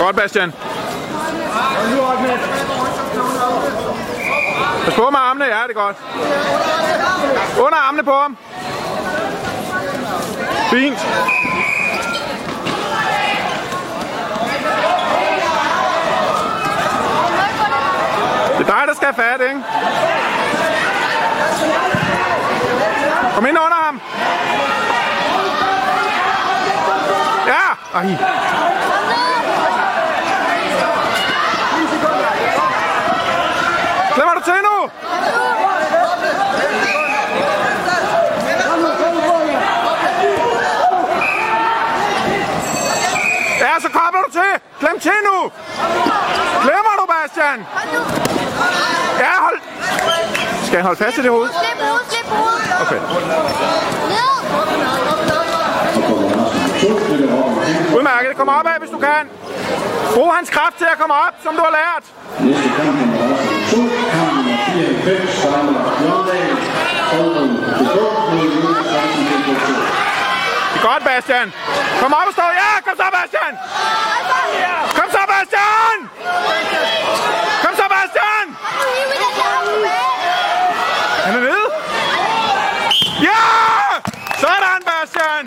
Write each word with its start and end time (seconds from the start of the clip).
Godt, 0.00 0.16
Bastian. 0.16 0.52
Pas 4.84 4.94
på 4.94 5.10
med 5.10 5.18
armene, 5.18 5.44
ja, 5.44 5.62
det 5.68 5.76
er 5.76 5.80
godt. 5.84 5.96
Under 7.58 7.78
armene 7.78 8.02
på 8.02 8.12
ham. 8.12 8.36
Fint. 10.70 10.98
Det 18.58 18.68
er 18.68 18.78
dig, 18.78 18.84
der 18.86 18.94
skal 18.94 19.06
have 19.06 19.14
fat, 19.14 19.40
ikke? 19.40 19.62
Kom 23.34 23.46
ind 23.46 23.58
under 23.58 23.84
ham. 23.84 24.00
Ja! 27.46 27.98
Ej. 27.98 28.16
Glemmer 34.14 34.34
du 34.34 34.42
til 34.44 34.60
nu? 34.68 34.76
Ja, 43.60 43.72
så 43.80 43.88
kommer 43.88 44.09
du 44.26 44.30
til. 44.32 44.52
Glem 44.80 45.00
til 45.00 45.18
nu. 45.28 45.36
Glemmer 46.64 46.94
du, 47.00 47.04
Bastian? 47.14 47.58
Ja, 49.24 49.32
hold. 49.46 49.58
Skal 50.66 50.76
jeg 50.76 50.84
holde 50.84 50.98
fast 51.04 51.18
i 51.18 51.22
det 51.22 51.30
hoved? 51.30 51.48
Slip 51.48 51.78
hovedet, 51.86 52.06
slip 52.12 52.26
hovedet. 52.26 52.62
Okay. 52.82 53.00
Udmærket. 57.96 58.36
Kom 58.36 58.48
op 58.48 58.66
af, 58.66 58.78
hvis 58.78 58.90
du 58.90 58.98
kan. 58.98 59.24
Brug 60.14 60.34
hans 60.34 60.50
kraft 60.50 60.76
til 60.78 60.88
at 60.92 60.98
komme 61.00 61.14
op, 61.14 61.34
som 61.44 61.52
du 61.56 61.62
har 61.68 61.74
lært. 61.80 62.04
Næste 62.40 62.68
kamp 62.76 62.94
nummer 63.00 63.18
2, 63.70 63.76
kamp 64.14 64.32
nummer 64.36 64.56
94, 64.66 65.30
starter 65.38 65.74
Jørgen, 66.04 66.56
Holden, 67.12 67.50
mod 68.36 68.48
DK2. 68.60 69.90
Det 70.72 70.86
er 70.86 70.92
godt, 70.92 71.02
Bastian. 71.04 71.52
Kom 72.00 72.12
op 72.20 72.26
og 72.30 72.32
stå. 72.32 72.42
Ja, 72.62 72.70
kom 72.84 72.94
så, 73.02 73.06
Bastian. 73.16 73.54
Kom 74.96 75.08
så, 75.10 75.22
Bastian. 75.32 75.98
Kom 77.62 77.72
så, 77.76 77.82
Bastian. 77.94 78.46
Er 81.26 81.32
nede. 81.32 81.64
Ja! 83.22 83.42
Sådan, 84.40 84.82
Bastian. 84.86 85.46